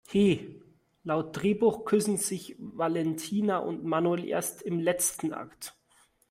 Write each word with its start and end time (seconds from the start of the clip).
He, 0.07 0.59
laut 1.03 1.31
Drehbuch 1.37 1.85
küssen 1.85 2.17
sich 2.17 2.55
Valentina 2.57 3.57
und 3.57 3.83
Manuel 3.83 4.25
erst 4.25 4.63
im 4.63 4.79
letzten 4.79 5.31
Akt! 5.31 5.75